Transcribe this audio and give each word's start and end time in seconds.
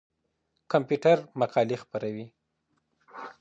کمپيوټر 0.71 1.17
مقالې 1.39 1.75
خپروي. 1.81 2.25